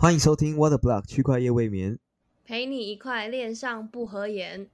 [0.00, 1.98] 欢迎收听 Water Block 区块夜未眠，
[2.44, 4.70] 陪你一块恋上不合眼。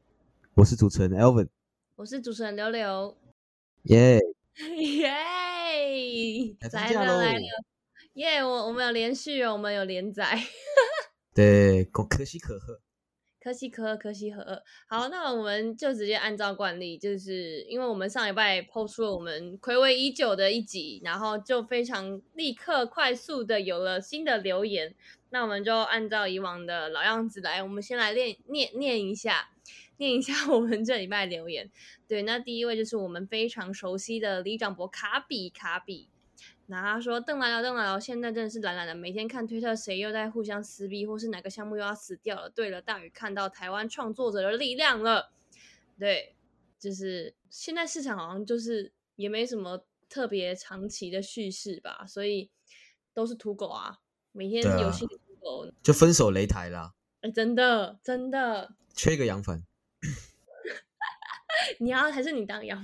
[0.53, 1.49] 我是主持人 Elvin，
[1.97, 3.17] 我是主持人刘刘，
[3.85, 4.21] 耶、
[4.77, 6.55] 耶！
[6.71, 7.41] 来了来了，
[8.13, 8.45] 耶！
[8.45, 10.39] 我我们有连续哦，我们有连载，
[11.33, 12.79] 对，可可喜可贺。
[13.45, 14.63] 可喜可贺，可喜可贺。
[14.87, 24.95] 好，那我们就直接按照惯例，就是因为我们上礼拜抛出了我们暌违已久的一集，然后就非常立刻快速的有了新的留言。
[25.29, 29.51] 那我们就按照以往的老样子来，我们先来练念念一下，
[29.99, 31.71] 念一下我们这礼拜留言。
[32.09, 36.09] 对，那第一位就是我们非常熟悉的李长博卡比卡比。
[36.67, 38.01] 那他说：“邓来了，邓来了！
[38.01, 42.49] 现在真的是懒懒的，每天看推特，谁又在互相撕逼，或是哪个项目又要死掉了。
[42.49, 45.31] 对了，大宇看到台湾创作者的力量了。
[45.99, 46.35] 对，
[46.79, 52.49] 就是现在市场好像就是也没什么特别长期的叙事吧，所以
[53.13, 53.99] 都是土狗啊，
[54.33, 55.71] 每天游戏的土狗。
[55.83, 59.63] 就分手擂台啦，哎、真的真的，缺一个羊粉。
[61.79, 62.83] 你要还是你当杨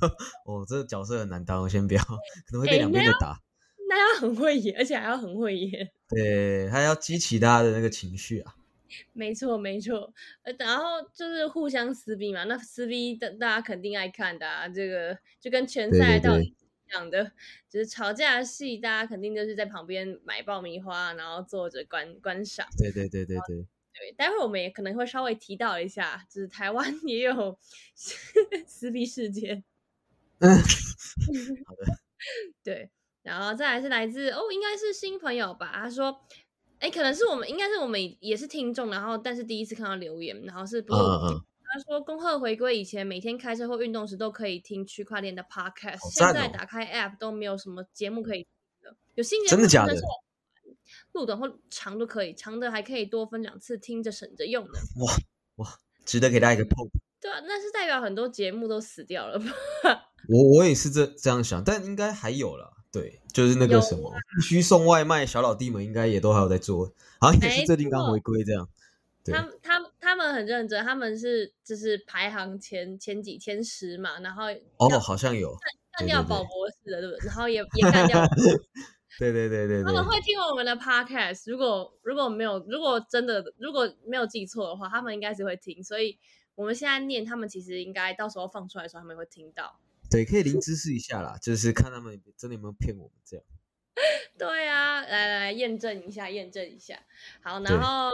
[0.46, 3.40] 哦，这个角色很难当，先不要，可能会被哎两边那的打。
[3.88, 5.90] 那要很会演，而且还要很会演。
[6.08, 8.54] 对，他要激起大家的那个情绪啊。
[9.12, 10.84] 没错，没错，呃，然后
[11.14, 17.32] 就是互相撕逼嘛，那撕逼的大家肯定爱看的啊，这个就跟拳赛到底一样的，
[17.70, 22.66] 就是吵架戏，大家肯定就是在旁边买爆米花，然后坐着观观赏。
[22.76, 23.56] 对对对对对，
[23.92, 27.56] 对，待会儿我们也可能会稍微提到一下，就是台湾 也有
[28.66, 29.62] 撕逼事件。
[30.40, 30.48] 嗯，
[31.66, 31.84] 好的，
[32.64, 32.90] 对，
[33.22, 35.70] 然后再来是来自哦，应该是新朋友吧。
[35.74, 36.20] 他说，
[36.78, 41.02] 哎，可能是我们，应该是我们也是听众，然后但是第一次看到留言，然后是不嗯是？
[41.02, 48.46] 嗯嗯，他说，恭贺回归以前，每天开车或运动时都可以听区块链的 podcast，、哦现在打开 app 都没有什么节目可以。
[49.14, 49.94] 有新节目真的假的
[51.12, 54.72] 录短或长都可以，长的还可以多分两次听着省着用呢。
[55.04, 55.14] 哇
[55.56, 56.88] 哇值得给大家一个 pop。
[57.20, 60.09] 对啊，那是代表很多节目都死掉了吧？
[60.30, 62.70] 我我也是这这样想，但应该还有啦。
[62.92, 68.68] 对，就是那个什么，必须送外卖，小老弟们应该也都还有在做，好像也是没最近刚错回归这样。
[69.24, 74.44] 他们他们他们很认真，他们是就是排行前前几前十嘛，然后
[74.78, 75.54] 哦，好像有，
[75.96, 77.26] 干掉宝博士的，对不对？
[77.26, 78.26] 然后也也干掉
[79.20, 85.84] 对 对对对对他们，会听我们的 podcast，如果如果没有，如果真的如果没有记错的话，他们应该是会听。
[85.84, 86.18] 所以
[86.56, 89.78] 我们现在念，他们其实应该到时候放出来的时候，他们会听到。
[90.10, 93.46] 对，可以 零知识一下啦，就是看他们真的有没有骗我们这样。
[94.38, 96.98] 对啊，来来来，验证一下，验证一下。
[97.42, 98.10] 好，然后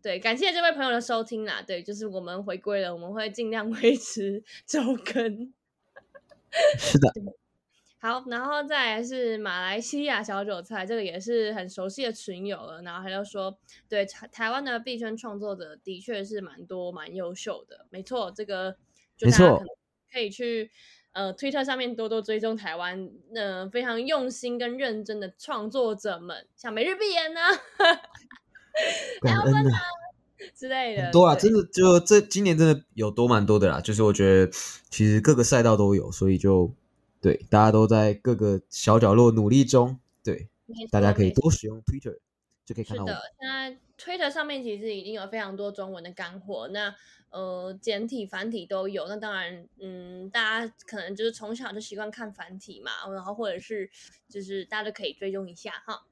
[0.00, 1.60] 对，感谢这位朋友的收听啦。
[1.60, 5.52] 对，就是我们回归了，我们会尽量 维持周更。
[6.78, 7.12] 是的，
[7.98, 12.80] 好，然后再来是马来西亚小韭菜，这个也是很熟悉的群友了。
[12.82, 18.76] 然后他就说，对台台湾的币圈创作者的确是蛮多、蛮优秀的，没错，这个
[19.16, 19.66] 就大家可能
[20.12, 20.70] 可以去
[21.14, 27.50] 呃 Twitter 上面多多追踪台湾呃非常用心跟认真的创作者们，像每日必言啊
[29.22, 29.80] 感恩啊，
[30.54, 34.52] 之类的，很多啊，真的就这今年真的有多蛮多的啦，就是我觉得
[34.90, 36.74] 其实各个赛道都有，所以就
[37.20, 40.48] 对大家都在各个小角落努力中，对
[40.90, 42.18] 大家可以多使用 Twitter
[42.64, 46.94] 就可以看到我们。，现在 Twitter 上面其实已经有非常多中文的干货，那
[47.30, 49.06] 呃简体、繁体都有。
[49.08, 53.90] 那当然，嗯，大家可能就是从小就习惯看繁体嘛，然后或者是
[54.28, 56.04] 就是大家都可以追踪一下哈。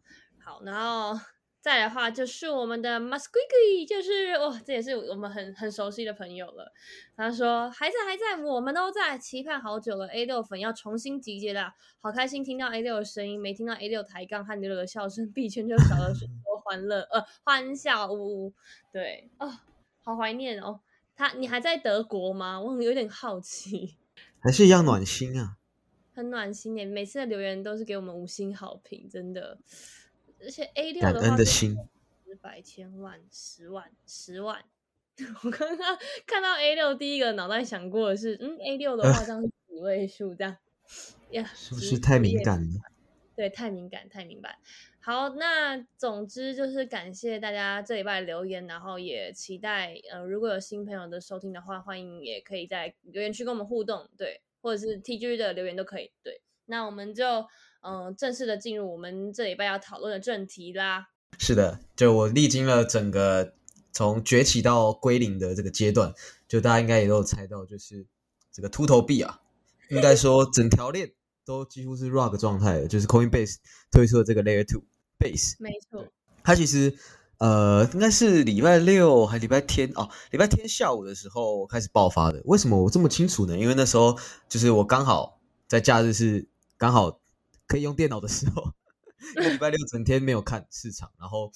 [0.45, 1.19] 好，然后
[1.63, 6.73] 再来的话就是我们的 Musquigi，就是哇，这也是我们很很熟悉的朋友了。
[7.17, 10.09] 他说还在还在，我们都在期盼好久了。
[10.09, 18.53] A 六粉要重新集结了，好开心听到 A 六的声音，没听到 A 六抬杠和牛牛的笑声，币圈就少了许多欢乐呃欢笑呜。
[18.93, 19.49] 对哦，
[20.03, 20.81] 好怀念哦。
[21.15, 22.61] 他你还在德国吗？
[22.61, 23.95] 我有点好奇，
[24.43, 25.59] 还是一样暖心啊。
[26.13, 29.59] 很暖心耶，每次的留言都是给我们五星好评，真的。
[30.43, 31.77] 而且 A 六感的话是恩的心，
[32.27, 34.65] 十百千万十万十万。
[35.45, 40.57] 我刚刚看到 A 六，第一个脑袋想过的是，嗯，A 六的话这样是几位数这样，
[41.31, 42.81] 呀， 几是不是太敏感了？
[43.37, 44.57] 对，太敏感，太敏感。
[45.01, 56.41] 好，那总之就是感谢大家这礼拜留言，然后也期待呃，如果有新朋友的收听的话，欢迎也可以在留言区跟我们互动，对，或者是 TG 的留言都可以，对。
[56.67, 57.47] 那我们就
[57.83, 61.09] 嗯、呃正式的进入我们这礼拜要讨论的正题啦。
[61.39, 63.55] 是的，就我历经了整个
[63.93, 66.15] 从崛起到归零的这个阶段，
[66.47, 68.07] 就大家应该也都有猜到，就是
[68.53, 69.41] 这个秃头币啊，
[69.89, 71.11] 应该说整条链
[71.45, 73.57] 都几乎是 rug 状态的，就是 Coinbase
[73.91, 74.83] 推出的这个 Layer Two
[75.19, 76.07] Base，没错，
[76.45, 76.95] 它其实
[77.39, 82.41] 呃应该是礼拜六还礼拜天哦，礼拜天下午的时候开始爆发的。
[82.45, 83.59] 为什么我这么清楚呢？
[83.59, 84.19] 因为那时候
[84.49, 86.47] 就是我刚好在假日是
[86.77, 87.21] 刚好
[87.73, 88.71] 可以用电脑的时候，
[89.37, 91.51] 因为礼拜六整天没有看市场，然后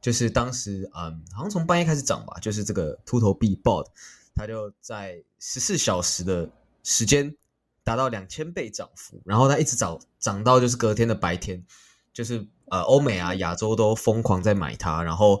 [0.00, 3.86] 就是当时嗯好像从半夜开始涨吧，就是这个秃头币 BOD，
[4.34, 6.50] 它就在十四小时的
[6.82, 7.36] 时间
[7.84, 11.64] 达到两千倍涨幅，然后它一直涨涨到就是隔天的白天，
[12.12, 15.00] 就是呃欧美啊亚洲都疯狂在买它。
[15.04, 15.40] 然后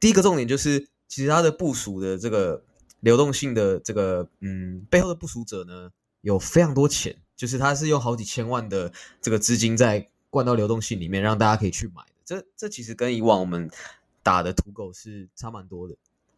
[0.00, 2.64] 第一个重点就是，其实它的部署的这个
[3.00, 5.90] 流动性的这个嗯背后的部署者呢，
[6.22, 12.12] 有非常多钱，就是它是用好几千万的这个资金在灌到流动性里面，让大家可以去买的。
[12.24, 13.70] 这这其实跟以往我们
[14.22, 15.94] 打的土狗是差蛮多的。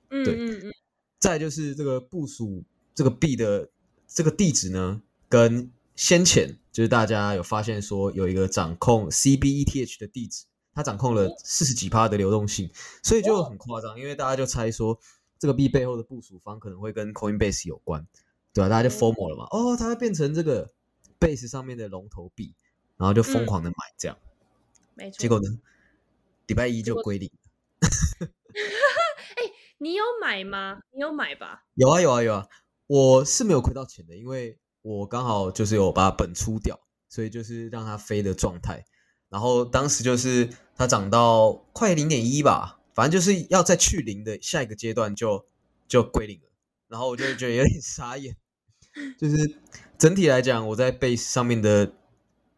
[0.09, 0.69] 对嗯嗯。
[0.69, 0.73] 嗯，
[1.19, 2.63] 再就是这个部署
[2.95, 3.69] 这个币的
[4.07, 10.45] 这个地址呢，跟先前就是大家有发现说有一个掌控 CBETH 的地址，
[10.75, 12.71] 它掌控了四十几趴的流动性，
[13.03, 14.99] 所以就很夸张，因为大家就猜说
[15.39, 18.07] 这个币背后的部署方可能会跟 Coinbase 有关，
[18.53, 20.71] 对吧、大家就 formal 了嘛，哦，它会变成这个
[21.19, 22.55] Base 上面的龙头币，
[22.97, 24.19] 然后就疯狂的买这样，
[24.95, 25.19] 没错。
[25.19, 25.59] 结果呢，
[26.47, 27.31] 礼拜一就果归零。
[29.79, 30.81] 你有买吗？
[30.93, 31.65] 你有买吧？
[31.75, 32.49] 有啊有啊有啊，
[32.87, 38.85] 我是没有亏到钱的，因为我刚好就是有把本出掉，所以就是让它飞的状态。
[39.29, 45.47] 然后当时就是它涨到快零点一吧，反正就是要再去零的下一个阶段就
[45.87, 46.49] 就归零了。
[46.89, 48.35] 然后我就觉得有点傻眼，
[49.19, 49.37] 就是
[49.99, 51.93] 整体来讲，我在 base 上面的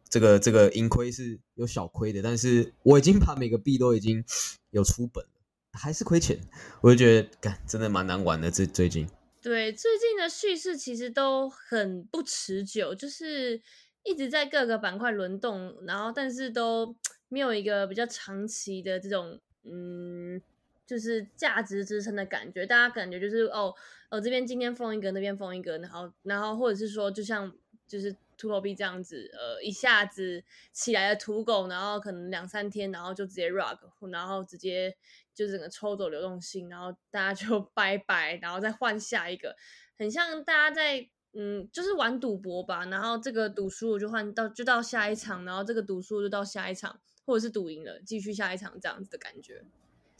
[0.09, 4.23] 这个这个盈亏是有小亏的，但是我已经把每个币都已经
[4.71, 5.29] 有出本了，
[5.73, 6.39] 还是亏钱，
[6.81, 8.51] 我就觉得干真的蛮难玩的。
[8.51, 9.07] 这最近。
[9.41, 13.61] 对，最近的叙事其实都很不持久，就是
[14.03, 16.93] 一直在各个板块轮动，然后但是都
[17.29, 20.41] 没有一个比较长期的这种嗯，
[20.85, 22.65] 就是价值支撑的感觉。
[22.65, 23.73] 大家感觉就是哦，
[24.09, 27.51] 哦这边今天封一个，那边封一个，然后然后或者是说，就像
[27.87, 33.77] 就是秃头币这样子，呃，一下子起来的土狗，然后可能两三天，然后就直接 rug，
[34.11, 34.95] 然后直接
[35.33, 39.55] 就整个抽走流动性，然后大家就 拜拜，然后再换下一个，
[39.97, 49.63] 很像大家在嗯，就是玩赌博吧，然后这个赌输就换到就到下一场，然后这个赌输就到下一场，或者是赌赢了继续下一场这样子的感觉。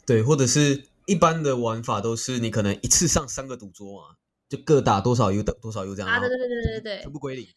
[0.06, 4.14] 对，或者是一般的玩法都是你可能一次上三个赌桌嘛，
[4.48, 7.48] 就各打多少 U 等多少 U 这样，啊，对对对对对对全部归零，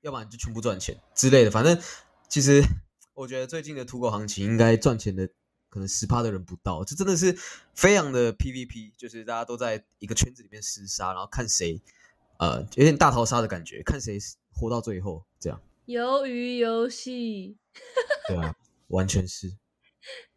[0.00, 1.50] 要不然就全部赚钱之类的。
[1.52, 1.80] 反正
[2.28, 2.60] 其实
[3.14, 5.24] 我觉得最近的土狗行情应该赚钱的
[5.68, 7.32] 可能十趴的人不到，这真的是
[7.76, 11.80] 非常的 PVP，就是大家都在一个圈子里面厮杀，然后看谁
[12.40, 14.18] 呃有点大逃杀的感觉，看谁
[14.52, 15.62] 活到最后这样。
[15.86, 17.56] 鱿鱼游戏。
[18.26, 18.52] 对啊，
[18.88, 19.56] 完全是。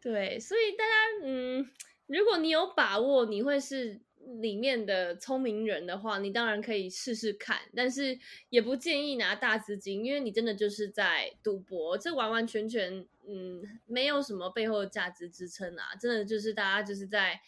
[0.00, 1.68] 对，所以大家，嗯，
[2.18, 4.00] 如果你有把握，你会是
[4.40, 8.18] 里面的聪明人的话，你当然可以试试看，但是
[8.48, 17.40] 也不建议拿大资金，因为你真的就是在赌博，这完完全全，嗯，没有什么背后的价值支撑啊，真的就是大家就是在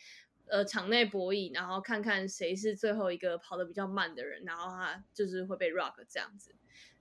[0.47, 6.55] 呃场内博弈，然后看看谁是最后一个跑得比较慢的人，然后他就是会被 rock 这样子，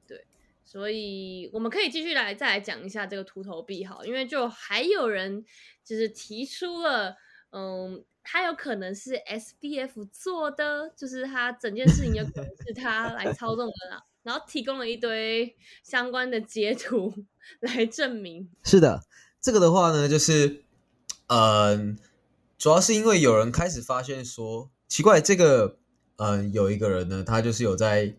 [0.08, 0.25] 对。
[0.63, 5.44] 所以我们可以继续来再来讲一下这个秃头币好，因为就还有人
[5.84, 7.18] 就是提出了，
[7.51, 17.13] 嗯，他有可能是 SBF 做的，就是他整件事情有可能是他来操纵的啦， 然后提供了一堆相关的截图
[17.60, 18.50] 来证明。
[18.63, 19.03] 是的，
[19.41, 20.63] 这个的话呢，就是，
[21.27, 21.98] 嗯、
[22.58, 25.77] 主要是因为有人开始发现说，奇怪，这个，
[26.17, 28.15] 嗯、有一个人呢，他就是有在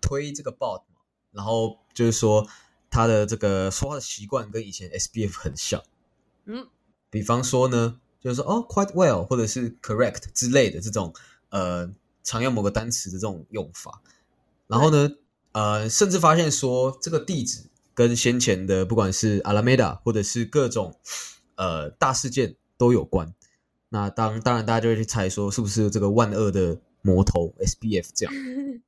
[0.00, 2.48] 推这个 bot 嘛，然后就是说
[2.90, 5.82] 他的这个说话的习惯跟以前 SBF 很像，
[6.46, 6.66] 嗯，
[7.10, 11.12] 比方说呢，就是说哦，quite well 或者是 correct 之类的这种，
[11.50, 11.90] 呃，
[12.22, 14.00] 常用某个单词的这种用法，
[14.68, 15.10] 然后呢，
[15.52, 17.64] 呃，甚至发现说这个地址
[17.94, 20.98] 跟先前的不管是 Alameda 或者是各种
[21.56, 23.34] 呃大事件都有关。
[23.88, 28.34] 那当当然大家就会去猜说是不是这个万恶的魔头 SBF 这样。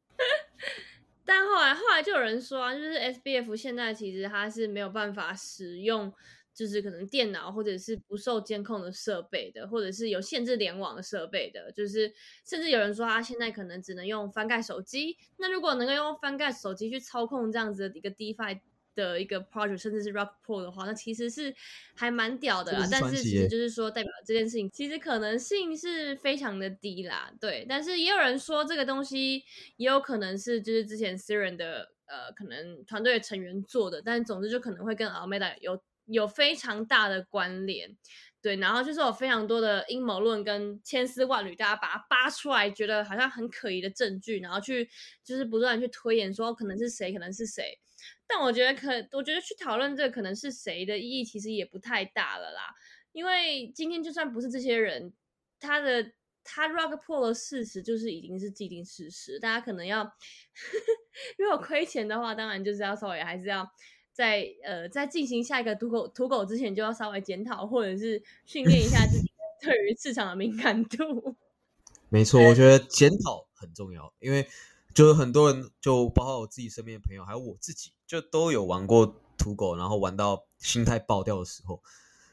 [1.27, 6.11] 但后来后来就有人说啊，就是 SBF 现在其实它是没有办法使用，
[6.55, 12.13] 就是可能电脑或者是不受监控的设备的，或者是有限制联网的设备的，就是
[12.45, 15.19] 甚至有人说他现在可能只能用翻盖手机。
[15.39, 18.61] 那如果能够用翻盖手机去操控这样子的一个 DeFi
[18.95, 21.53] 的一个 project，甚至是 Rock Pool 的话，那其实是
[21.97, 22.85] 还蛮屌的啦。
[22.85, 27.33] 是但是其实就是说，代表这件事情其实可能性是非常的低啦。
[27.41, 29.43] 对，但是也有人说这个东西
[29.77, 37.97] 也有可能是就是之前私人的呃可能团队的成员做的，但总之就可能会跟 Alameda 有有非常大的关联。
[38.43, 44.87] 对，然后就是有非常多的阴谋论跟千丝万缕，大家把它扒出来，觉得好像很可疑的证据，然后去
[45.25, 47.79] 就是不断去推演说可能是谁，可能是谁。
[48.27, 52.75] 但我觉得可，我觉得去讨论这个可能是谁的意义，其实也不太大了啦。
[53.13, 55.15] 因为今天就算不是这些人，
[55.59, 56.13] 他的
[56.45, 59.39] 他 rug 破了事实，就是已经是既定事实。
[59.41, 60.05] 大家可能要
[61.39, 63.67] 如果亏钱的话，当然就是要稍微还是要。
[64.15, 69.29] 在呃，在进行下一个土狗土狗之前，就要稍微检讨，或者是训练一下自己
[69.61, 71.37] 对于市场的敏感度。
[72.09, 74.47] 没错，我觉得 检讨很重要，因为
[74.95, 81.83] 就是很多人，就包括我自己身边的朋友，还有我自己，就都有玩过土狗，然后玩到心态爆掉的时候，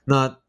[0.06, 0.40] 那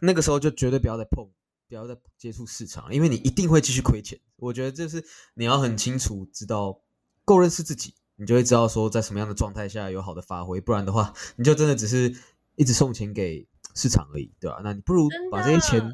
[0.00, 1.30] 那个时候就绝对不要再碰，
[1.66, 4.20] 不要再接触市场，因为你一定会继续亏钱。
[4.36, 6.82] 我觉得这是你要很清楚知道，
[7.24, 7.94] 够认识自己。
[8.16, 12.14] 你就会知道说在什么样的状态下有好的发挥，不然的话，你就真的只是
[12.54, 14.60] 一直送钱给市场而已，对吧？
[14.62, 15.92] 那你不如把这些钱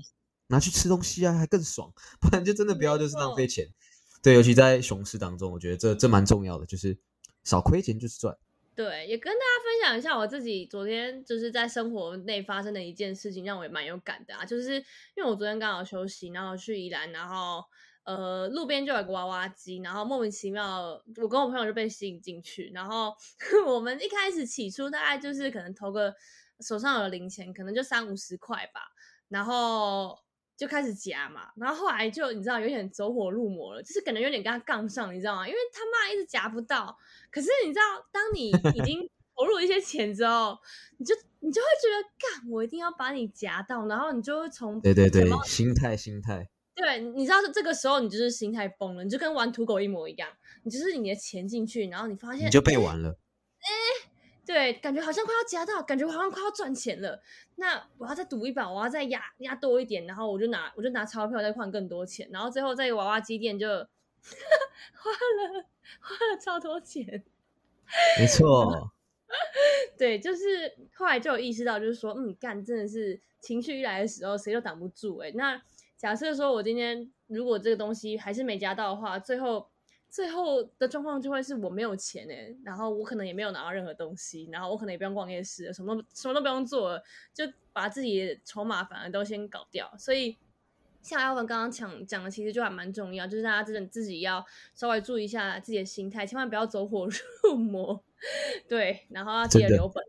[0.48, 1.90] 拿去吃东西啊，还更爽。
[2.20, 3.66] 不然就真的不要就是浪费钱。
[4.22, 6.98] 对，尤其在熊市当中，我觉得这这蛮重要的，就是
[7.42, 8.36] 少亏钱就是赚。
[8.74, 14.44] 对，也跟大家分享一下我自己昨天就是在生活内发生的一件事情，让我也蛮有感的啊。
[14.44, 14.74] 就是
[15.16, 17.64] 因为我昨天刚好休息，然后去宜兰，然后。
[18.04, 22.71] 呃，路边就有个娃娃机，然后莫名其妙，我跟我朋友就被吸引进去。
[22.75, 23.14] 然后
[23.66, 26.14] 我们一开始起初大概就是可能投个
[26.61, 28.80] 手上有零钱，可能就三五十块吧，
[29.28, 30.19] 然后
[30.57, 31.50] 就开始夹嘛。
[31.57, 35.47] 然后后来就你知道有点走火入魔了，就是可能有点跟他杠上，你知道吗？
[35.47, 36.97] 因为他妈一直夹不到。
[37.30, 40.59] 可是你知道，当你已经 投入一些钱之后，
[40.97, 46.49] 你就你就会觉得，干，我一定要把你夹到，然后你就会从对对对，心态心态。
[46.74, 50.30] 对，你知道这个时候你就是心态崩了，你就跟玩土狗一模一样，
[50.62, 53.18] 你就是你的钱进去，然后你发现你就被玩了。
[53.58, 54.08] 哎，
[54.46, 57.20] 对，感觉好像快要夹到，感觉好像快要赚钱了。
[57.56, 65.66] 那我要再赌一把，我要再压压多一点，然后我就拿我就拿钞票再换更多钱，然后最后在娃娃机店就 花了
[66.00, 67.04] 花了超多钱。
[68.18, 68.90] 没错，
[69.98, 75.18] 对，就是后来就有意识到，就是说，嗯，干真的是情绪一来的时候，谁都挡不住。
[75.18, 75.60] 哎，那。
[76.00, 79.69] 假设说，我今天如果这个东西还是没加到的话，最后
[80.09, 86.99] 最后的状况就会是我没有钱哎，然后我可能也没有拿到任何东西，然后我可能也不用逛夜市，什么什么都不用做，
[87.35, 89.92] 就把自己筹码反而都先搞掉。
[89.99, 90.38] 所以
[91.02, 94.42] 像阿文刚刚讲讲的，其实就还蛮重要，就是大家真的自己要
[94.75, 97.07] 稍微注意一下自己的心态，千万不要走火
[97.45, 98.02] 入魔。
[98.66, 100.02] 对，然后要记得留本，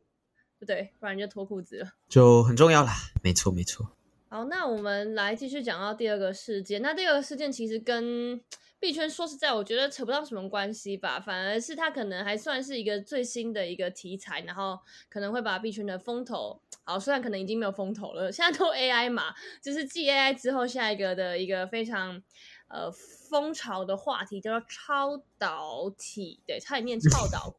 [0.58, 2.94] 不对，不然就脱裤子了，就很重要啦。
[3.22, 3.98] 没错，没错。
[4.34, 6.82] 好，那我们来继续讲到第二个事件。
[6.82, 8.42] 那第二个事件其实跟
[8.80, 11.20] 币圈说实在，我觉得扯不到什么关系吧。
[11.20, 22.24] 反而是它可能还算是一个最新的一个题材，然后可能会把币圈的风头，好，虽然可能已经没有风头了，现在都 AI 嘛，就是继 AI 之后下一个的一个非常
[22.70, 27.54] 呃风潮的话题叫做超导体，对，差点念超导，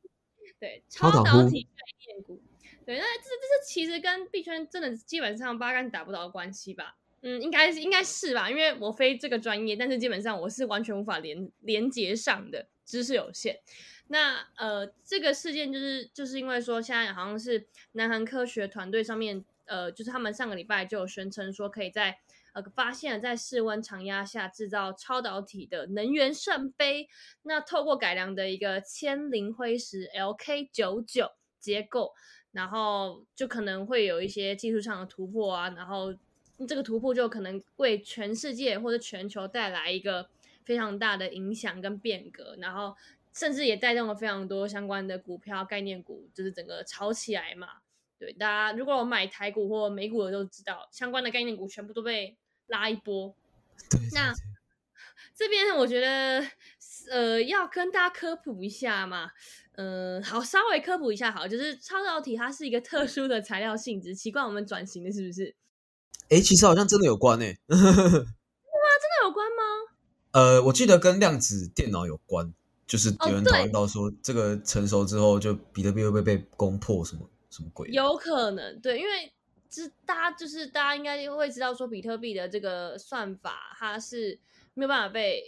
[0.59, 2.41] 对，超导体概念股。
[2.85, 6.97] 对，那这这这其实跟币圈真的基本上八竿子打不着关系吧？
[7.23, 13.61] 嗯，应该是应该是吧，因为我非这个专业，但是基本上我是完全无法连连接上的，知识有限。
[14.09, 22.19] 那呃，这个事件就是就是因为说现在好像是南韩科学团队上面，呃，就是他们上个礼拜就有宣称说，可以在
[22.53, 27.09] 呃发现在室温常压下制造超导体的能源圣杯，
[27.45, 32.13] 那透过改良的一个铅磷灰石 LK 九九结构。
[32.53, 36.15] 然后就可能会有一些技术上的突破啊，然后
[36.69, 40.29] 这个突破就可能为全世界或者全球带来一个
[40.65, 42.97] 非常大的影响跟变革，然后
[43.33, 47.69] 甚至也带动了非常多相关的股票概念股，就是整个炒起来嘛。
[48.19, 52.37] 对，大家如果买台股或美股的都知道，相关的概念股全部都被
[52.69, 53.35] 拉一波。
[54.13, 54.33] 那
[55.35, 56.47] 这边我觉得
[57.11, 59.31] 呃要跟大家科普一下嘛。
[59.75, 65.57] 嗯，好，稍微科普一下，好，就是超导体它是一个特殊的材料性质，奇怪，我们转型的是不是？
[66.29, 67.93] 哎，其实好像真的有关诶，真的吗？
[67.93, 68.25] 真的
[69.25, 69.63] 有关吗？
[70.33, 72.53] 呃，我记得跟量子电脑有关，
[72.87, 77.89] 就是有人讨论到说，这个成熟之后，就比特币会不会被攻破，什么什么鬼？
[77.91, 79.33] 有可能，对，因为
[79.71, 84.39] 这大家就是大家应该会知道说，比特币的这个算法它是
[84.75, 85.43] 没有办法被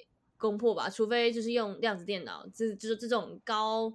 [0.45, 0.91] 攻破吧？
[0.91, 3.91] 除非就是用量子电脑，这就是这种高。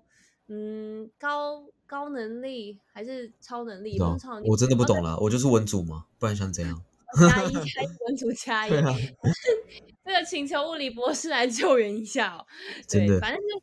[0.47, 3.99] 嗯，高高能力还是超能力？
[3.99, 5.15] 超能力，我真的不懂了。
[5.19, 6.81] 我就是文组嘛，不然想怎样？
[7.29, 8.71] 加一加一，文组加一。
[10.03, 12.43] 这个请求物理博士来救援一下哦。
[12.89, 13.61] 对，反正就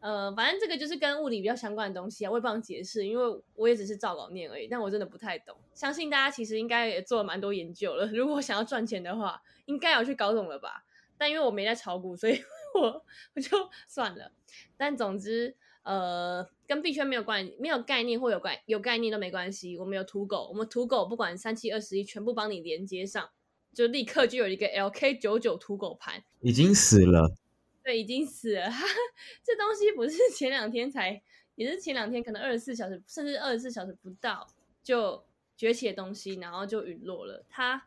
[0.00, 5.56] 呃，反正这个就是跟物理比较相关的东西啊，我也不想解释，因为我也只是照稿念而已，但我真的不太懂。
[5.74, 10.85] 相信大家其实应该也做了蛮多研究了，如果想要赚钱的话，应该要去搞懂了吧？
[11.18, 12.40] 但因为我没在炒股，所以
[12.74, 13.04] 我
[13.34, 13.56] 我就
[13.88, 14.30] 算了。
[14.76, 19.78] 但总之，呃，跟币圈没有关，没有概念或有关有概念都没关系。
[19.78, 23.30] 我们有土狗，我们土狗不管三七二十一，全部帮你连接上，
[23.72, 27.36] 就立刻就有一个 LK 九九土狗盘，已经死了。
[27.82, 28.68] 对，已经死了。
[29.44, 31.22] 这东西不是前两天才，
[31.54, 34.44] 也是前两天，可能二十四小时，甚至二十四小时不到
[34.82, 35.24] 就
[35.56, 37.44] 崛起的东西，然后就陨落了。
[37.48, 37.86] 它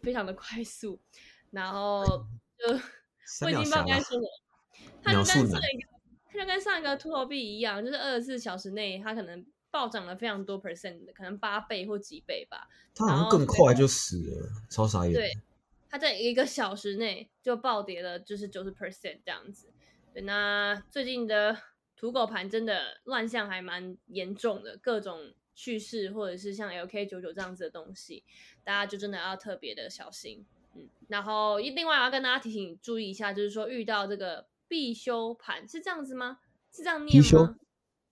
[0.00, 0.98] 非常的快速，
[1.54, 2.04] 然后
[2.58, 2.74] 就
[3.46, 4.28] 我已经不知道该说 什么。
[5.02, 5.88] 它就跟上一个，
[6.26, 12.68] 它就跟上一个秃头币一样，就是二十四小时内它可能暴涨了非常多 percent 的，可能八倍或几倍吧。
[12.94, 15.12] 它好像更快就死了，超傻眼。
[15.14, 15.30] 对。
[15.88, 19.72] 它在一个小时内就暴跌了，就是九十 percent 这样子。
[20.12, 21.56] 对，那最近的
[21.94, 28.24] 土狗盘真的乱象还蛮严重的，各种去世或者是像 LK 九九这样子的东西，
[28.64, 30.44] 大家就真的要特别的小心。
[30.74, 36.38] 嗯，然后另外要跟大家提醒注意一下，就是说遇到这个必修盘是这样子吗？
[36.72, 37.56] 是这样念吗？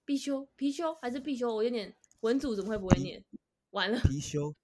[0.05, 1.55] 必修必修还是必修？
[1.55, 3.25] 我有点文组怎么会不会念？
[3.71, 4.55] 完了，必修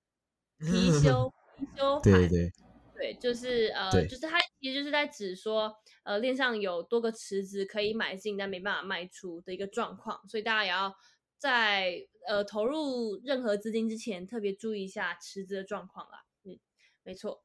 [0.58, 2.52] 必修 必修， 对对。
[2.94, 10.92] 对，就是呃，就是它其实就是在指说，呃，链上有多个池子可以买进，但没办法卖出的一个状况，所以大家也要
[11.38, 16.24] 在呃投入任何资金之前，特别注意一下池子的状况啦。
[16.42, 16.58] 嗯，
[17.04, 17.44] 没错。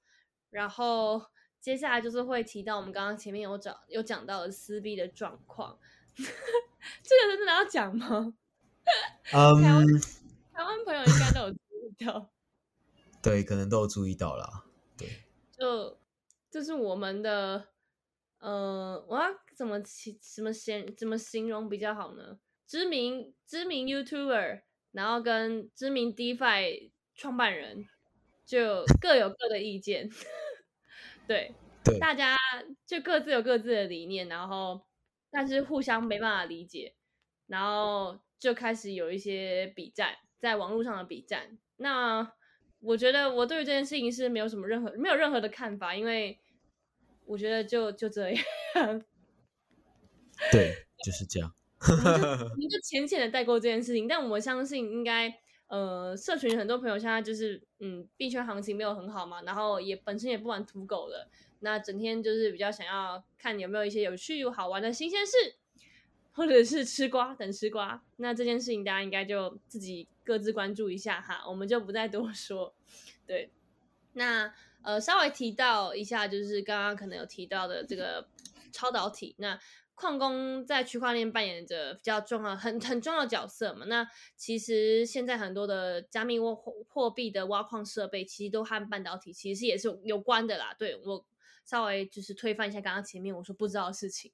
[0.53, 1.21] 然后
[1.59, 5.77] 接下来就是会提到我们刚刚前面有讲有讲到的撕逼的状况，
[6.15, 8.33] 这个真的要讲吗？
[9.33, 9.61] 嗯，
[10.53, 11.57] 台湾朋友应该都有注
[11.87, 12.29] 意到，
[13.23, 14.63] 对，可能都有注意到啦，
[14.97, 15.23] 对。
[15.51, 15.97] 就
[16.51, 17.69] 就是我们的，
[18.39, 22.37] 呃，我要怎么形怎么形怎么形容比较好呢？
[22.67, 27.87] 知名知名 YouTuber，然后跟知名 DeFi 创办人，
[28.45, 30.09] 就 各有各的意见，
[31.27, 31.53] 对，
[31.99, 32.37] 大家
[32.85, 34.81] 就各自有各自的理念，然后
[35.31, 36.95] 但是互相没办法理解，
[37.47, 42.33] 然后就开始有一些比战，在网络上的比战，那。
[42.85, 46.37] 我觉得我对于这件事情是没有什么任何没有任何的看法，因为
[47.23, 48.43] 我觉得就就这样。
[50.51, 51.55] 对， 就是这样。
[51.79, 55.33] 我们就浅浅的带过这件事情，但我相信应该
[55.67, 65.55] 呃，社群很多朋友现在就是嗯，币圈行情没有很好嘛，然后也本身也不玩土狗了，那整天就是比较想要看有没有一些有趣又好玩的新鲜事。
[66.35, 72.73] 或者是吃瓜等吃瓜，那这件事情大家应该就自己各自关注一下哈，我们就不再多说。
[73.27, 73.51] 对，
[74.13, 78.27] 那呃稍微提到一下，就是刚刚可能有提到的这个
[78.71, 79.59] 超导体，那
[79.95, 83.85] 矿工在区块链扮演着比较重要、很很重要的角色嘛。
[83.85, 86.55] 那其实现在很多的加密货
[86.87, 90.73] 货币的挖矿设备，其实都和半导体其实也是有关的啦。
[90.77, 91.25] 对我
[91.63, 94.31] 稍微就是推翻一下刚刚前面我说不知道的事情。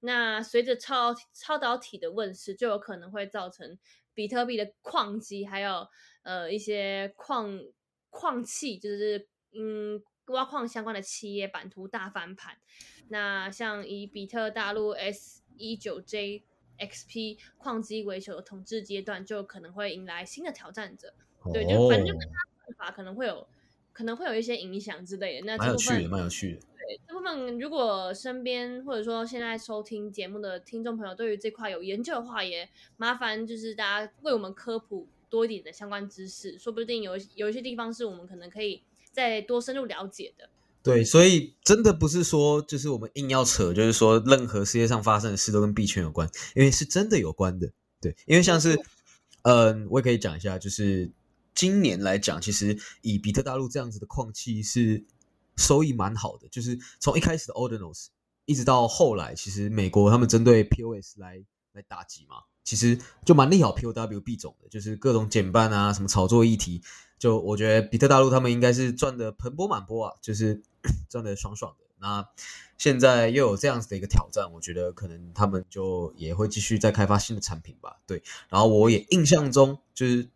[0.00, 3.78] 那随着超超导体的问世，就有可能会造成
[4.12, 5.86] 比特币的矿机，还有
[6.22, 7.60] 呃一些矿
[8.10, 12.56] 矿器，就是嗯挖矿相关的企业版图大翻盘。
[13.08, 16.42] 那像以比特大陆 S 一九 J
[16.78, 21.14] XP 矿机为首的统治阶段，就可能会迎来新的挑战者。
[21.52, 22.34] 对，就反正就跟他
[22.66, 23.46] 办法可能会有
[23.92, 25.46] 可能会有一些影响之类的。
[25.46, 26.60] 那蛮有趣的，蛮有趣的。
[26.60, 38.82] 对这部分如果身边或者说现在收听节目的听众朋友对于这块有研究的话，也麻烦就是大家为我们科普多一点的相关知识，说不定有有一些地方是我们可能可以
[39.14, 40.50] 再多深入了解的。
[40.82, 47.70] 对，所以真的不是说就是我们硬要扯，就是说任何世界上发生的事都跟币圈有关，因为是真的有关的。
[48.00, 48.78] 对，因为像是
[49.42, 51.10] 嗯，我也可以讲一下，就是
[51.54, 55.04] 今年来讲，其实以比特大陆这样子的矿器是。
[55.56, 58.06] 收益蛮好的，就是从一开始的 Ordinals
[58.44, 61.40] 一直到后来，其实美国他们针对 POS 来
[61.74, 66.82] 来打击嘛，其实就蛮利好 POW 币种的，就是各种减半啊，什么炒作议题，
[67.18, 70.62] 就我觉得比特大陆他们应该是赚的盆钵满钵啊，就是
[71.08, 71.84] 赚的爽爽的。
[72.00, 72.28] 那
[72.76, 77.96] 现在又有这样子的一个挑战，我觉得可能他们就也会继续再开发新的产品吧。
[78.06, 80.28] 对，然后我也印象中就是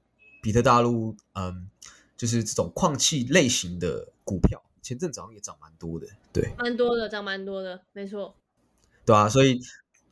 [0.43, 1.69] 比特大陆，嗯，
[2.17, 4.63] 就是这种矿气类型的股票。
[4.81, 8.35] 前阵子好像也涨蛮多的，对，蛮多的，涨蛮多的，没错，
[9.05, 9.61] 对啊，所以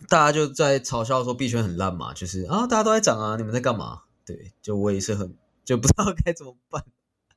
[0.06, 4.02] 大家就在嘲笑说币圈很烂嘛，就是啊，大家都在涨啊，你们在干嘛？
[4.26, 5.34] 对，就我也是很
[5.66, 6.82] 就不知道该怎么办，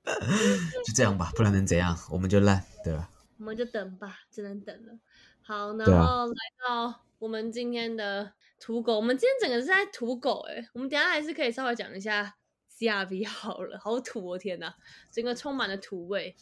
[0.86, 1.98] 就这样吧，不然能怎样？
[2.12, 3.10] 我们就烂，对吧？
[3.40, 5.00] 我们就等吧，只能等了。
[5.42, 6.36] 好，然后来
[6.68, 12.36] 到我们今天的土狗，我们今天整个是在土狗哎、我们等下还是可以稍微讲一下
[12.78, 14.76] CRV 好了，好土哦天哪，
[15.12, 16.36] 整个充满了土味。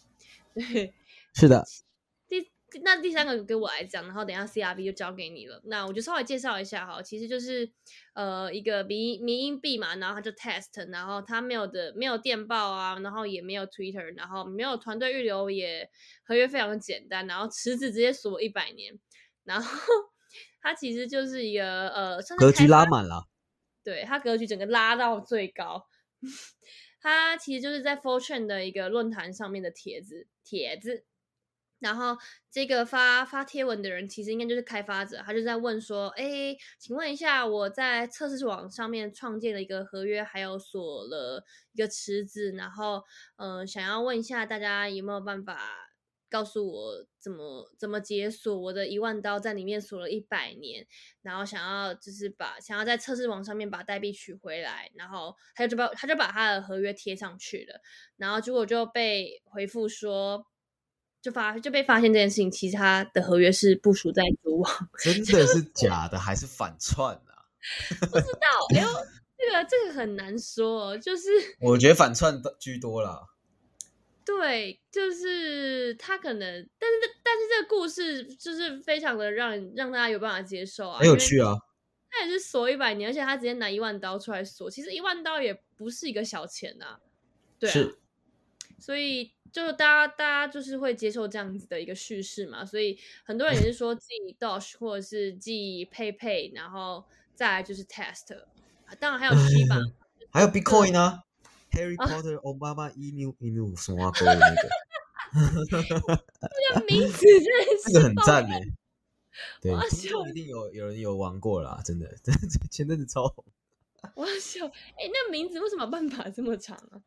[0.54, 0.93] 对，
[1.34, 1.71] 是的，第
[2.84, 5.62] 那第三个给我来讲，然后等一下 CRB 就交给你了。
[5.65, 7.71] 那我就稍微介绍一下哈，其实就是
[8.13, 15.89] 呃一个迷迷音币嘛，然后它就 test，然后它没有的没有电报啊，然后也没有 Twitter，然后没有团队预留，也
[16.25, 18.99] 合约非常的简单，然后池子直接锁一百年，
[19.45, 19.80] 然后
[20.62, 23.27] 它其实就是一个呃算是格局拉满了。
[23.82, 25.88] 对，它格局整个拉到最高。
[26.99, 31.06] 它其实就是在 Fortune 的一个论坛上面的帖子，帖子。
[31.80, 32.18] 然后
[32.50, 43.04] 这个发发贴文的人其实应该就是开发者，他就在问说：“哎，请问一下，我在测试网上面创建了一个合约，还有锁了一个池子，然后
[43.36, 45.60] 呃，想要问一下大家有没有办法
[46.30, 50.88] 告诉我怎么怎么解锁我的一万刀在里面锁了一百年，
[51.22, 57.80] 然后想要就是把想要在测试网上面把代币取回来，然后他就把他就把他的合约贴上去了，
[58.18, 60.48] 然后结果就被回复说。”
[61.28, 67.44] 就发就被发现这件事情，其实他的合约是部署在主网， 真的是假的还是反串啊？
[68.00, 68.48] 不知道。
[68.74, 68.88] 哎呦，
[69.38, 71.28] 这个这个很难说，哦就是
[71.60, 73.24] 我觉得反串的居多啦。
[74.24, 81.58] 对，就是他可能，但是但是这个故事就是非常的让让大家有办法接受啊，很有趣啊。
[82.10, 87.00] 他也是锁一百年，而且他直接拿一万刀出来锁，其实一万刀也不是一个小钱呐、
[87.60, 87.98] 对啊，是
[88.80, 98.38] 所以就大家大家就是会接受这样子的一个叙事嘛，所以很多人也是说 记 Dosh 或者是记 PayPay，然后再来就是 Test，
[98.86, 99.93] 啊当然还有 Shiba，
[100.30, 101.24] 还有 Bitcoin 呢、
[101.72, 106.24] Harry Potter、奥巴马 emu emu 什么鬼的那个，
[106.76, 107.17] 这个名字？
[107.26, 108.56] 真的是这个很爆赞呢。
[109.60, 112.32] 对我要，听众笑一定有有人有玩过啦，真的，这
[112.70, 113.43] 前阵子超红，
[114.13, 117.02] 我要笑，哎、那名字为什么办法这么长啊？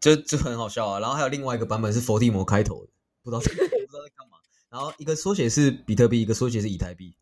[0.00, 1.00] 就就很好笑啊。
[1.00, 4.38] 然后还有另外一个版本是佛地魔开头的，不知道在 不知道在干嘛。
[4.70, 7.16] 然后一个缩写是比特币，一个缩写是以太币，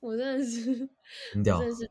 [0.00, 0.88] 我真的是，
[1.32, 1.68] 很屌真。
[1.68, 1.90] 的是，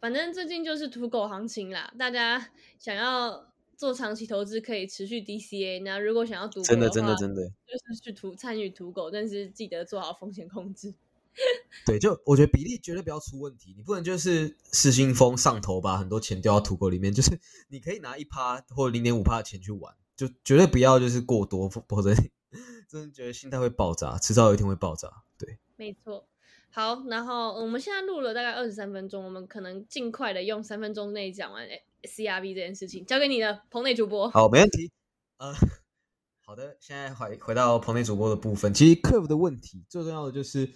[0.00, 10.92] 反正最近就是土狗行情啦，大家想要做长期投资可以持续 DCA，那如果想要赌真的话真的真的，就是去土参与土狗，但是记得做好风险控制。
[11.86, 22.14] 对，就我觉得比例绝对不要出问题，你不能就是失心疯上头，把很多钱丢到土狗里面，就是你可以拿一趴或者零点五趴的钱去玩，就绝对不要就是过多，否否则
[22.88, 25.08] 真的觉得心态会爆炸，迟早有一天会爆炸。
[25.38, 26.26] 对，没错。
[26.70, 31.66] 好，然后我们现在录了大概二十三分钟，我们可能尽快的用三分钟内讲完
[32.02, 34.28] CRV 这件事情，交给你的，棚内主播。
[34.28, 34.90] 好，没问题。
[35.38, 35.54] 呃，
[36.44, 40.70] 好的，现在回回到棚内主播的部分，其实 Curve 的问题最重要的就是，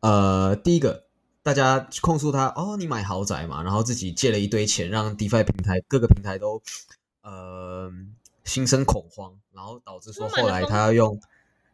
[0.00, 1.06] 呃，第一个，
[1.42, 6.62] 大家控诉他哦，你买豪宅嘛，然后自己借了一堆钱，让 DeFi 平台各个平台都
[7.22, 7.90] 呃
[8.44, 11.20] 心生恐慌，然后导致说后来他要用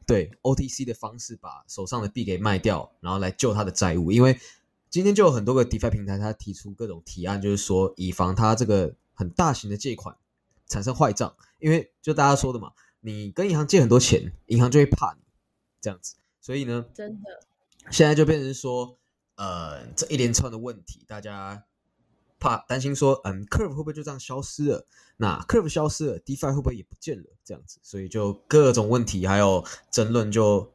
[0.07, 4.39] 对 OTC 的方式把手上的币给卖掉，然后来救他的债务，因为
[4.89, 10.17] 今天就有很多个 DeFi 平台，他提出各种提案，就是说以防他这个很大型的借款
[10.67, 15.21] 产生坏账，因为就大家说的嘛，你跟银行借很多钱，银行就会怕你
[15.81, 17.41] 这样子，所以呢，真的，
[17.90, 18.99] 现在就变成说，
[19.37, 21.64] 呃，这一连串的问题，大家
[22.40, 24.87] 怕担心说，嗯，Curve 会不会就这样消失了？
[25.16, 27.25] 那 Curve 消失了，DeFi 会不会也不见了？
[27.44, 30.73] 这样子，所以就各种问题还有争论就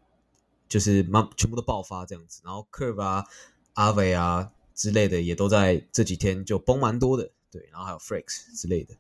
[0.68, 3.26] 就是慢全部都爆发这样子，然后 Curve 啊、
[3.74, 8.96] 阿伟啊之类的也都在这几天就崩蛮多的，对，然后还有 Frex 之类的，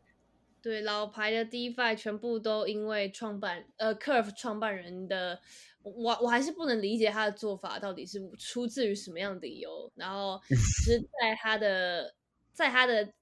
[0.61, 5.39] 对老牌的 DeFi 全部都因为创办呃 Curve 创办人的，
[5.83, 12.13] 我我还是不能理解他的做法到底是出自于什么样的理由，然后是在他的
[12.53, 13.13] 在他的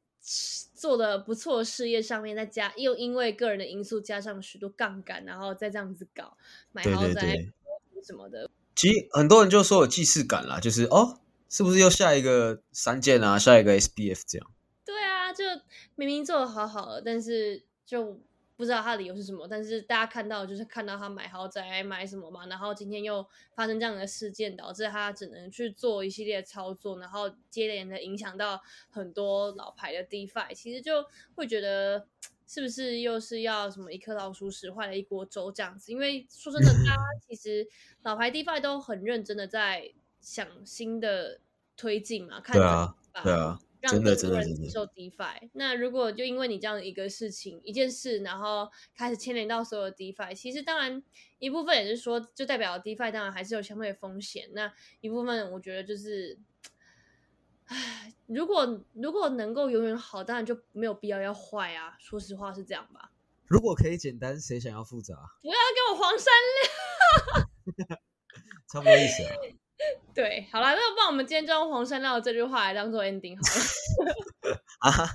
[0.75, 6.37] 做的不错的事业上面再加又因为个人的因素加上许多杠杆，然后再这样子搞
[6.71, 7.35] 买豪宅。
[8.03, 14.51] 什么的，其实很多人就说有既视感啦，就是哦，是不是又下一个三件啊，下一个 SBF 这样？
[14.85, 15.43] 对啊，就
[15.95, 18.21] 明明做的好好的，但是就
[18.57, 19.47] 不知道他的理由是什么。
[19.47, 32.07] 但是大家看到就是看到他买豪宅买什么嘛，然后今天又发生这样的事件，导致他只能去做一系列操作，然后接连的影响到很多老牌的 DeFi，其实就会觉得。
[32.49, 35.91] 是不是又是要什么一颗老鼠屎坏了一锅粥这样子？
[35.91, 37.67] 因为说真的，大家其实
[38.03, 39.91] 老牌 DeFi 都很认真的在
[40.21, 41.41] 想新的
[41.75, 45.49] 推进嘛，看对啊怎么把对啊，让真的更多人真的真的接受 DeFi。
[45.53, 51.03] 那如果就因为你这样一个事情、一件事，然后开始牵连到所有的 DeFi，其实当然
[51.39, 54.49] 一部分也是说，就代表 DeFi 当然还是有相对的风险。
[54.53, 56.37] 那一部分我觉得就是，
[57.65, 61.95] 唉，如果如果能够永远好，当然就没有必要要坏啊。
[61.99, 63.11] 说实话是这样吧。
[63.45, 65.15] 如果可以简单，谁想要复杂？
[65.41, 66.33] 不要给我黄山
[67.87, 67.97] 料。
[68.69, 69.35] 差不多意思啊。
[70.13, 74.57] 对，好啦，那不然我们今天就用黄山料这句话来当做 ending 好了。
[74.79, 75.09] 啊，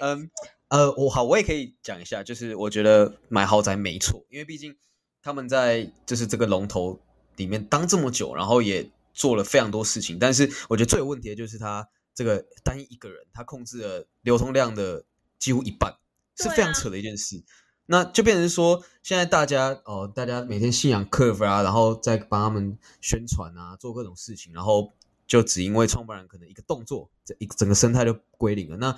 [0.00, 0.30] 嗯
[0.68, 4.76] 呃，我好，我也可以讲一下，就是我觉得买豪宅没错，因为毕竟
[5.22, 7.00] 他们在就是这个龙头
[7.36, 15.04] 里面当这么久，然后也做了非常多事情，但是我觉得最有问题的就是他这个单一一个人，他控制了流通量的
[15.38, 15.94] 几乎一半，
[16.36, 17.42] 是非常扯的一件事。
[17.86, 24.92] 那就变成说，现在大家哦，大家每天信仰 Curve 啊，然后再帮他们宣传啊，做各种事情，然后
[25.26, 28.76] 就只因为创办人可能一个动作，这一整个生态就归零了。
[28.76, 28.96] 那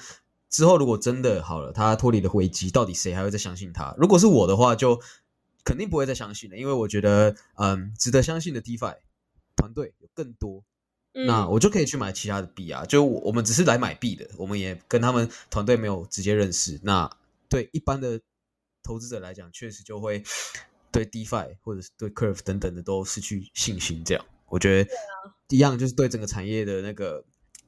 [0.51, 3.95] 之后如果真的好了，他脱离了危机，到底谁还会再相信他？
[3.99, 5.01] 如果是我的话，就
[5.65, 8.97] 肯定不会再相信了，因为我觉得，嗯，值得相信的 DeFi
[9.57, 10.63] 团队有更多，
[11.15, 12.85] 嗯那我就可以去买其他的币啊。
[12.85, 16.79] 就我我们只是来买币的，我们也跟他们团队没有直接认识。
[16.83, 17.11] 那
[17.49, 18.21] 对一般的
[18.85, 20.23] 投资者来讲，确实就会
[20.93, 24.05] 对 DeFi 或者是对 Curve 等等的都失去信心。
[24.05, 24.91] 这样，我觉得
[25.49, 27.25] 一样，就是对整个产业的那个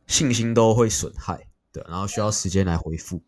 [0.06, 1.48] 信心都会损害。
[1.72, 3.20] 对，然后需要时间来恢复。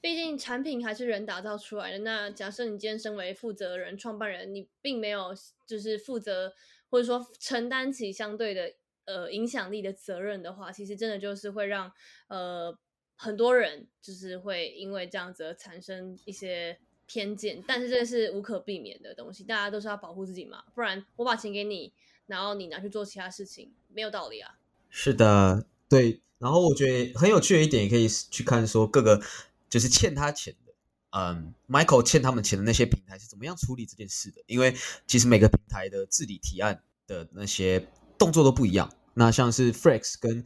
[0.00, 1.98] 毕竟产品还是人打造出来的。
[1.98, 5.34] 那假设你今天身为负责人、创办人，你并没有
[5.66, 6.52] 就是负责
[6.88, 8.72] 或者说承担起相对的
[9.06, 11.90] 呃影响力的责任的话，其实真的就是会让
[12.28, 12.78] 呃
[13.16, 17.62] 很多人就是会因为这样子而产生一些偏见。
[17.66, 21.92] 但是这是无可避免的东西，大家都是要保护自己嘛，不然我把钱给你，
[22.26, 24.58] 然后你拿去做其他事情，没有道理啊。
[24.90, 26.20] 是的，对。
[26.38, 29.22] 然后我觉得很有趣的一点，也可以去看说各个
[29.70, 30.72] 就是欠他钱的，
[31.12, 34.42] 嗯，Michael 欠他们钱的那些平台是怎么样处理这件事的。
[34.46, 37.88] 因为其实每个平台的治理提案的那些
[38.18, 38.92] 动作都不一样。
[39.14, 40.44] 那像是 Flex 跟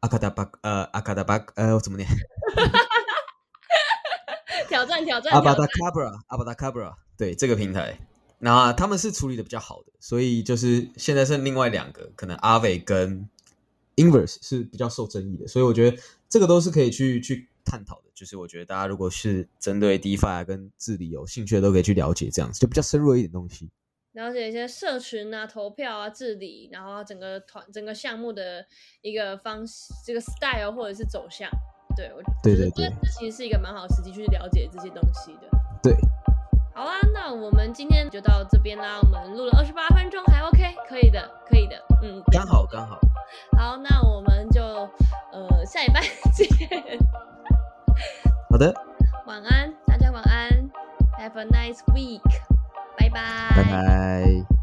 [0.00, 2.08] 阿卡达巴呃阿卡达巴呃我怎么念？
[4.80, 7.98] 挑战挑战阿巴达挑战，Cabra 阿巴达 Cabra 对这个平台，
[8.38, 13.28] 那他们是处理的比较好的，所以就是现在剩另外两个，可能阿伟跟
[13.96, 18.04] Inverse 是比较受争议的，所以我觉得这个都是可以去去探讨的。
[18.14, 23.70] 就是我觉得大家如果是针对 DeFi 啊跟治理有兴趣的，都可以去了解这样子，就比较深入一点东西。
[24.12, 28.66] 了解一些社群啊、投票啊、治理，然后整个团、整个项目的
[29.02, 31.48] 一个方式、这个 style 或者是走向。
[31.96, 35.48] 对，我对对对其实是一个蛮好的时机去了解这些东西的。
[35.82, 35.96] 对，
[36.74, 38.98] 好啦，那我们今天就到这边啦。
[39.02, 42.98] 我们录了二十八分钟，还 OK，可以的，可以的，嗯，刚好刚好。
[43.56, 46.00] 好，那我们就呃下礼拜
[46.32, 46.48] 见，
[48.50, 48.74] 好的，
[49.26, 50.48] 晚安，大家晚安
[51.18, 52.20] ，Have a nice week，
[52.98, 54.59] 拜拜。